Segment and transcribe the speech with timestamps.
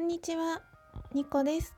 [0.00, 0.62] こんにちは、
[1.12, 1.76] ニコです。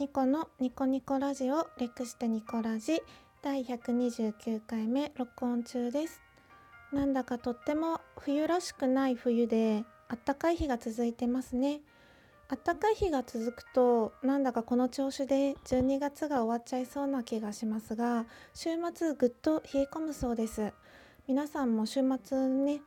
[0.00, 3.00] ニコのニコニコラジオ略してニコラジ
[3.42, 6.20] 第129回目録音中です。
[6.92, 11.80] なんだかとっても冬らしくない冬であったかい日が続いてますね。
[12.48, 20.72] あったかい日が続くとなんだかこの調子で12月が終わっちゃいそうな気がしますが週末ぐっと冷え込むそうです
[21.28, 22.80] 皆さんも週末ね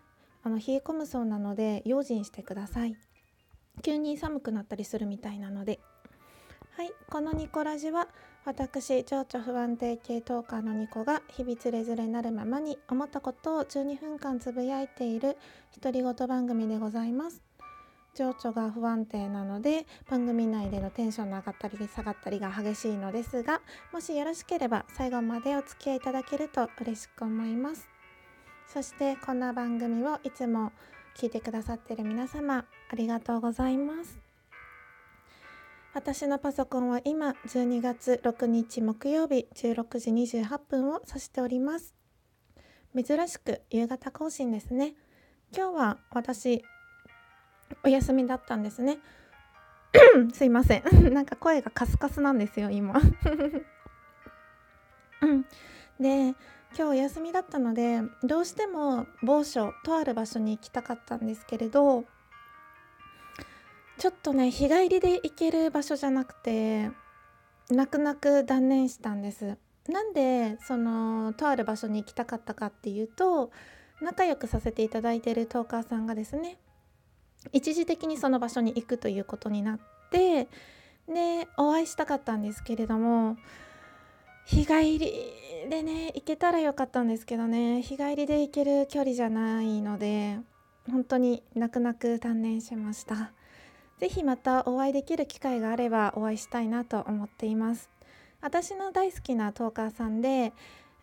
[0.43, 2.97] あの冷え込むそうなので用心してください
[3.81, 5.79] 急に寒くなったりするみたいなので。
[6.75, 8.07] はいこのニコラジは
[8.45, 15.37] 私情緒不安定系トーカーのニコが日々つれづれなるままに思ったことを12分間つぶやいている
[15.79, 17.43] 独り言番組でございます。
[18.15, 23.61] 情緒が不安定なので番組内でのテンションの上がったり下がったりが激しいのですが
[23.91, 27.87] もしよろしければ最後までお付き合いいただけると嬉しく思います。
[28.67, 30.71] そしてこんな番組をいつも
[31.15, 34.19] 聞いてくださってる皆様ありがとうございます。
[35.93, 41.93] 私のパソコンは今12月6日木曜日16時28分を指しております。
[42.95, 44.95] 珍しく夕方更新ですね。
[45.55, 46.63] 今日は私
[47.83, 48.97] お休みだったんですね。
[50.33, 50.83] すいません。
[51.13, 52.99] なんか声がカスカスなんですよ今。
[55.21, 55.45] う ん
[55.99, 56.33] で
[56.75, 62.03] 今日お休みだったのでどうしても某所とある場所に行きたかったんですけれど
[63.99, 66.89] ちょっとね日帰りで行ける場所じゃなくて
[67.69, 69.57] 泣く泣く断念したんです。
[69.87, 73.51] なんでそのとある場所に行きたかったかっていうと
[74.01, 76.57] 仲良くさせていただいているトーカーさんがですね
[77.51, 79.79] 一時的にその場所に行くということになっ
[80.09, 80.47] て
[81.07, 83.35] でお会いしたかったんですけれども
[84.45, 85.13] 日帰り
[85.69, 90.37] でね行けたらよかったんですけどね日帰りで行ける距離じゃないので
[90.89, 93.31] 本当に泣く泣く断念しました
[93.99, 97.89] 是非またお会いできる機会があればお会いしたいなと思っています
[98.41, 100.51] 私の大好きなトーカーさんで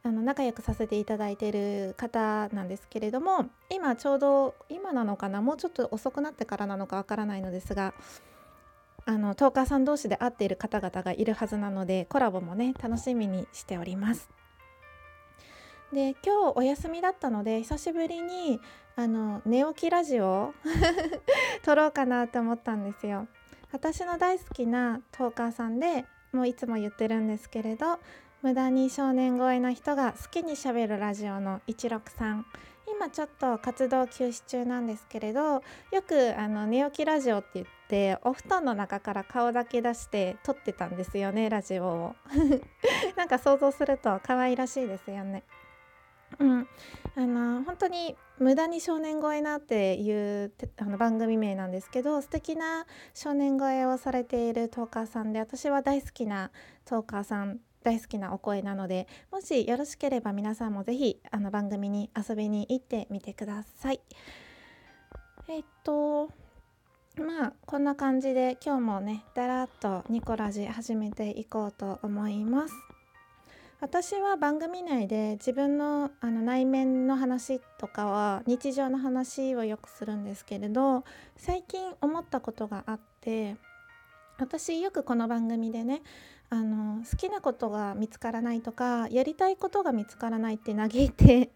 [0.03, 7.95] あの仲良くさせていただいてる方なんですけれども今ちょうど今なのかなもうちょっと遅くなってからなのかわからないのですが
[9.07, 14.40] あのトーカーさん同士で会っている方々がいるはずなのでコラボもね楽しみにしております。
[15.93, 18.61] で今日お休みだったので久しぶりに
[18.95, 20.55] あの寝起きラジオ
[21.65, 23.27] 撮ろうかなと思ったんですよ。
[23.73, 27.99] 私の大好きなトーカーさんでもういつも言ってるんですけれど
[28.43, 32.45] 無駄に少年超えな人が好きにしゃべるラジオの163
[32.93, 35.63] 今ちょっと活動休止中なんですけれどよ
[36.07, 42.17] くあの寝起きラジオって言ってお布団の中から顔だけ出して撮ってたんですよねラジオを。
[43.17, 45.45] なんか想像すると可愛らしいですよね。
[46.39, 46.69] うん
[47.17, 56.51] あの本当に無駄に少年超えなっていうあの番組名なんですけど素敵な少年超えをされているトーカーさんで私は大好きな
[56.85, 64.01] トーカーさん大好きなお声なのでもしよろしければ皆さんもぜひあの番組に遊びに行ってみてください。
[65.49, 66.29] えっと
[67.17, 72.75] まあこんな感じで今日もねだらっとニコラジ始めていこうと思います。
[73.81, 81.05] 私は番組内で自分のあの内面の話とかは日常の話をよくするんですけれど
[81.37, 83.57] 最近思ったことがあって
[84.39, 86.03] 私よくこの番組でね
[86.51, 91.51] あの好きなことが見つからないとかやりたいことが見つからないって嘆いて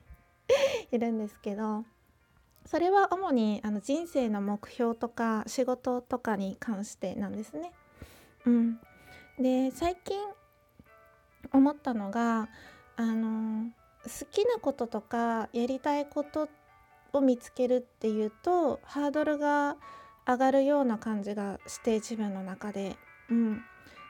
[0.93, 1.85] いるんですけど
[2.65, 7.73] それは主にあの人生の目標とか仕事とかに関してなんですね。
[8.47, 8.81] うん、
[9.39, 10.17] で最近
[11.55, 12.49] 思ったのが
[12.97, 13.71] あの
[14.05, 16.49] 好きなこととかやりたいこと
[17.13, 19.77] を見つけるっていうとハードルが
[20.27, 22.97] 上がるような感じがして自分の中で。
[23.31, 23.65] うん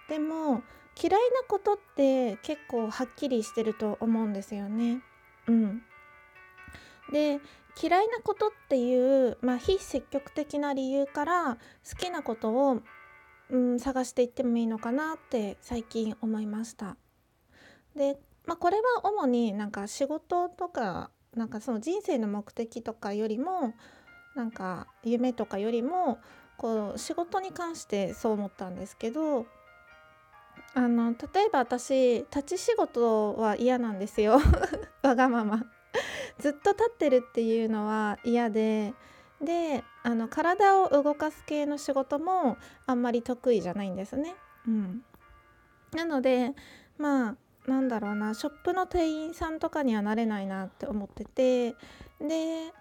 [0.09, 0.63] でも
[1.01, 5.03] 嫌いなことって結構はっきりしてると思うんですよね。
[5.49, 5.83] うん、
[7.13, 7.41] で
[7.83, 12.81] 嫌いなことっていう、まあ、非積極的な理由から好きなことを、
[13.51, 16.97] うん、探していってもいいのかなって最近思いました。
[17.97, 23.75] で、まあ、これは主になんか仕事とかなんかその人生の目的とかよりも
[24.37, 26.19] なんか夢とかよりも
[26.57, 29.47] こう仕事に関してそう思ったんですけど
[30.75, 34.41] あの例えば私立ち仕事は嫌なんですよ。
[35.03, 35.65] わがまま。
[36.41, 38.93] ずっと立ってるっていうのは嫌で
[39.41, 42.57] であの体を動かす系の仕事も
[42.87, 44.35] あんまり得意じゃないんですね。
[44.67, 45.05] うん、
[45.93, 46.55] なので
[46.99, 51.71] まあなんだろうなショップの店員さんとかにはなれないなって思ってて
[52.21, 52.73] で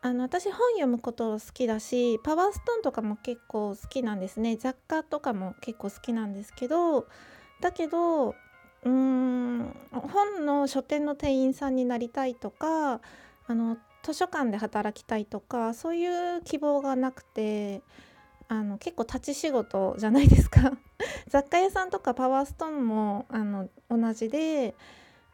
[0.00, 4.56] あの私本読むこと好きだしパワーストーンとかも結構好きなんですね。
[4.56, 7.06] 雑貨とかも結構好きなんですけど
[7.60, 13.00] だけどうーん本の書店の店員さんになりたいとか
[13.46, 17.82] あの図書館で働きたいとかそういう希望がなくて
[18.48, 20.72] あの結構立ち仕事じゃないですか。
[21.28, 24.74] 雑貨屋さんとかパワーストーンもあの同じで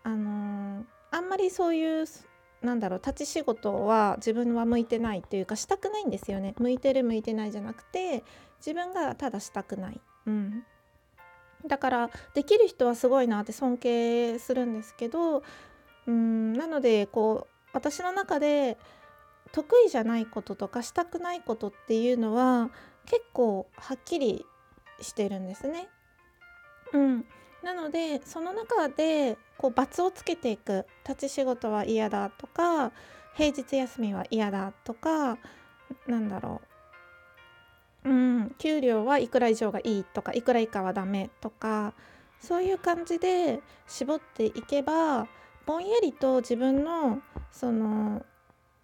[0.02, 2.06] あのあんまりそういう
[2.62, 6.54] なんだろう立ち仕事は自分は向いてないっていうかしたくないんですよね。
[6.58, 8.22] 向いてる向いてないじゃなくて
[8.58, 10.64] 自分がただしたくない、うん、
[11.66, 15.42] だからできる人はすごいなって尊敬するんですけど
[16.06, 16.52] うん。
[16.52, 18.76] なのでこう私の中で
[19.52, 22.70] 得意じゃないこととかしたくないことっていうのは
[23.06, 24.46] 結構はっきり
[25.00, 25.88] してるんですね。
[26.92, 27.24] うん、
[27.62, 32.92] なのでその中でこう罰をつけていく立ち仕事は嫌だとか
[33.34, 35.38] 平日休みは嫌だとか
[36.06, 36.60] なんだろ
[38.04, 41.94] ううん給料はいくら以上がいいとかいくら以下はダメとか
[42.40, 45.28] そういう感じで絞っていけば
[45.66, 47.20] ぼんやりと自分の
[47.52, 48.24] その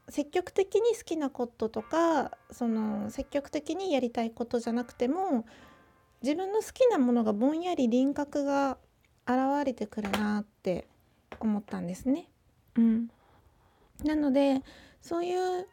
[0.08, 5.46] 積極的に好きなこととかその積極的にやりたいことじゃなくても
[6.22, 8.78] 自分の好きなものがぼんやり輪郭が
[9.26, 10.86] 現れてくるなって
[11.40, 12.28] 思ったんですね。
[12.76, 13.08] うん、
[14.04, 14.62] なので
[15.02, 15.66] そういう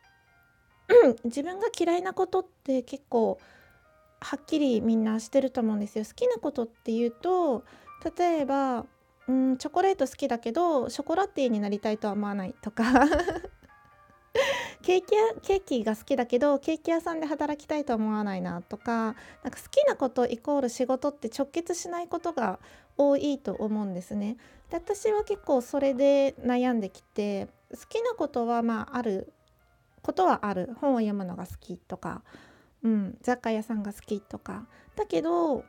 [1.25, 3.39] 自分が嫌いなことって結構
[4.19, 6.05] はっきりみんなしてると思うんですよ。
[6.05, 7.63] 好きなことっていうと
[8.17, 8.85] 例えば
[9.27, 12.83] うんチョコレート好きだけどショコラティエになりたいとは思わないとか
[14.83, 15.07] ケーキ
[15.41, 22.59] ケーキが好きだけどケーキ屋さんで働きたいと思わないなとかなんか好きなことイコール仕事って直結しないことが
[22.97, 24.37] 多いと思うんですね。
[24.69, 29.31] で私は結構それで悩んできて好きなことはまあある
[30.01, 32.21] ことはある本を読むのが好きとか、
[32.83, 35.63] うん、雑貨屋さんが好きとかだけどう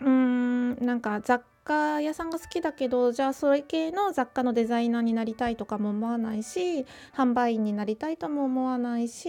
[0.00, 6.84] ーんなんか雑貨屋さんが好きだけどじゃあそれ系の雑貨のデザイナーになりたいとかも思わないし
[7.16, 9.28] 販売員になりたいとも思わないし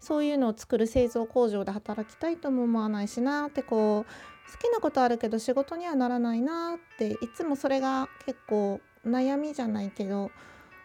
[0.00, 10.30] そういうのを作る製造工場で働きたいとも思わないしなってこう好きなことあるけど仕事にはならないなっていつもそれが結構悩みじゃないけど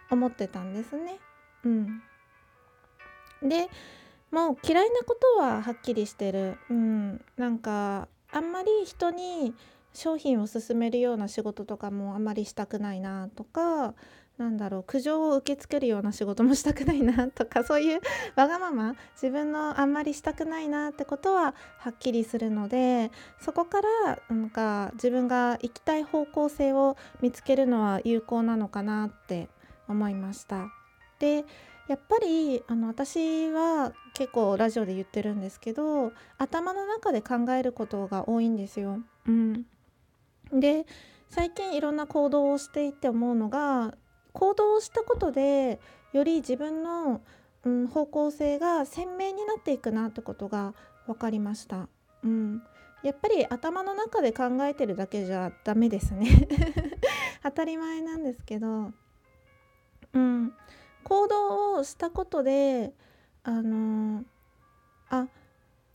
[0.10, 1.20] 思ってたんですね。
[1.64, 2.02] うん、
[3.42, 3.70] で
[4.30, 6.58] もう嫌いなことははっきりしてる。
[6.70, 9.54] うん、なんかあんまり人に
[9.94, 13.94] 商品を勧めるような仕事とかもあんまりしたくないなとか
[14.38, 18.02] なんだろう苦情を受け付けるような仕事もしたくないなとか そういう
[18.36, 29.48] わがまま自分のあんまりしたくないなってことははっきりするのでそこからなんか自分が行きたい方向性を見つけるのは有効なのかなって
[29.88, 30.70] 思いました。
[31.20, 31.46] で
[31.88, 39.00] やっぱりあの私は結構ラジオで言ってるんですけど頭の中で考えることが多いんですよ。
[39.28, 39.66] うん、
[40.54, 40.86] で
[41.30, 43.96] 最近いろんな行動をしていて思うのが
[44.34, 45.80] 行動をしたことで
[46.14, 47.22] より自分の、
[47.64, 50.74] うん、方向性が鮮明になっていくなってことが
[51.08, 51.88] 分かりました。
[52.24, 52.62] うん、
[53.04, 56.28] やっぱり頭の中で考えてるだけじゃダメですね。
[57.44, 58.92] 当たり前なんですけど、
[60.14, 60.54] うん、
[61.04, 62.94] 行動をしたことで
[63.44, 64.24] あの
[65.10, 65.28] あ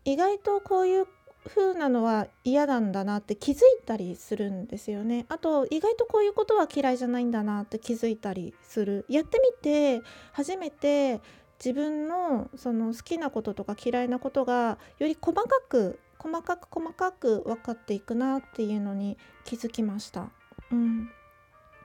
[0.04, 1.06] 意外とこういう
[1.46, 5.26] 風なのは嫌なんだなって気づいたりするんですよね。
[5.28, 9.04] あと意外とこういうことは嫌いじゃないんだなって気づいたりする。
[9.08, 11.20] やってみて初めて
[11.58, 20.30] 自分のその好きなこととか嫌いなことがより細かく細かく細かく分かっていくなっていうのに気づきました。
[20.70, 21.08] うん、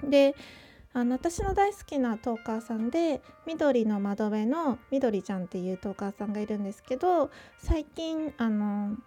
[0.03, 0.35] で
[0.93, 8.97] あの私の大好きなトーカーさんで緑の窓辺のみどりちゃんっていうトーカーさんがいるんですけど最近あの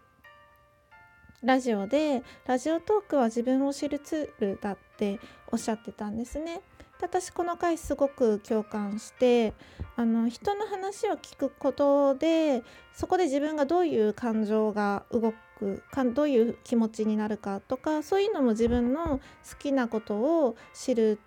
[1.45, 5.21] ラジオでラジオトークは自分を知るツールだって
[5.53, 6.63] おっしゃってたんですね。
[6.99, 9.53] で私この回すごく共感して
[9.97, 12.63] あの人の話を聞くことで
[12.95, 19.21] そこで自分がどういう感情が動くかどういう気持ちになるかとかそういうのも自分の好
[19.59, 21.19] きなことを知る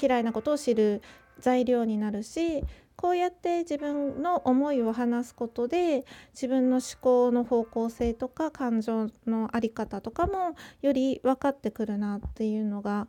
[0.00, 1.02] 嫌いなことを知る
[1.38, 2.64] 材料になるし
[2.96, 13.08] こうやって自分の思いを話すことで自分の思考の方向性とか感情の在り方とかもより分かってくるなっていうのが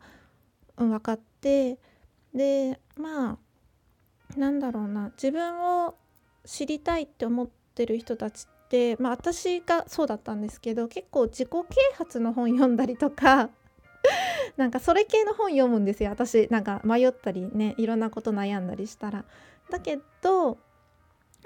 [0.76, 1.78] 分かって
[2.34, 3.38] でま
[4.36, 5.94] あなんだろうな自分を
[6.44, 11.58] 知りたいって思ってる人たちってまあ私がそうだったんですけど結構自己啓
[11.96, 13.50] 発の本読んだりとか
[14.56, 19.24] なんかそれ系の本読むんですよ私なんか迷ったりねいろんなこと悩んだりしたら。
[19.70, 20.58] だけど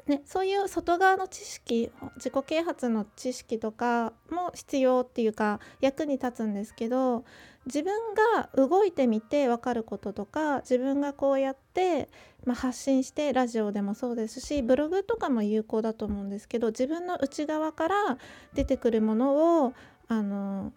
[0.06, 7.24] ね、そういう外側の知識自己啓発の知識とかも必要っていうか役に立つんですけど
[7.66, 7.92] 自分
[8.34, 12.08] が動いてみて分かることとか自分がこうやって、
[12.46, 18.18] まあ、発信してラジオでもそうですしブログとかも有効だと思うんですけど自分の内側から
[18.54, 19.74] 出てくるものを
[20.08, 20.72] あの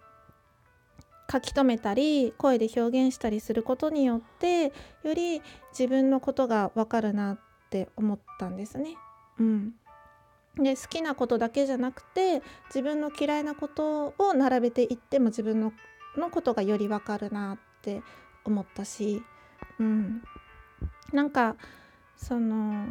[1.32, 4.74] 書き留めたり声で表現したりすることによって
[5.04, 8.96] より自分のことが分かるなって思ったんですね。
[9.40, 9.74] うん、
[10.56, 15.72] で好きなことだけじゃなくて自分の嫌いなことを並べていっても自分の
[16.18, 18.02] のことがより分かるなって
[18.44, 19.24] 思ったし、
[19.80, 20.22] うん、
[21.14, 21.56] なんか
[22.18, 22.86] その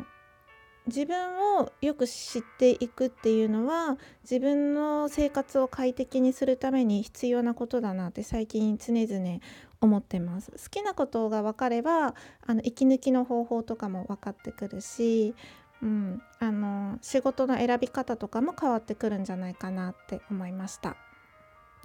[0.90, 9.40] 自分をよく知っていくっていうのは自分の生活を快適にするために必要なことだなって最近常々
[9.80, 12.14] 思ってます好きなことが分かれば
[12.46, 15.34] あの息抜きの方法とかも分かってくるし
[15.82, 20.96] うん、あの仕事の選び方とかも変わってくるんじゃないかなって思いました。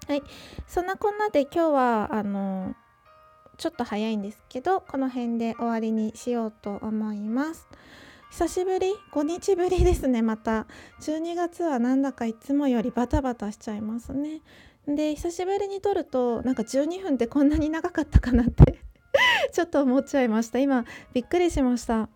[0.08, 0.22] はい、
[0.68, 2.76] そんなこんなで今日はあの
[3.58, 7.68] ちょっと早いんですけどこの辺で終わりにしようと思います。
[8.32, 10.22] 久しぶり？5日ぶりですね。
[10.22, 10.68] また。
[11.02, 14.42] 12月はなんだかいつもよりバタバタしちゃいますね。
[14.88, 18.80] で久しぶりに撮るとなんか12分ってこんなに長かったかなって
[19.52, 20.60] ちょっと思っちゃいました。
[20.60, 22.10] 今びっくりしました。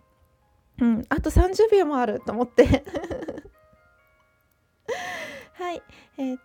[0.81, 2.65] うん、あと30秒もあると思って。
[5.53, 5.81] はい。
[6.17, 6.37] えー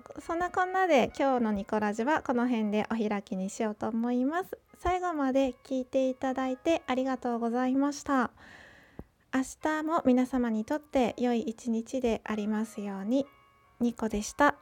[0.00, 4.58] と、そんなこんなで今日のニコラジはこの辺でお開きにしようと思います。
[4.78, 8.30] 最後まで聞いていただいてありがとうございました。
[9.34, 13.26] 明日も皆様にとって良い一日でありますように。
[13.80, 14.56] ニコでした。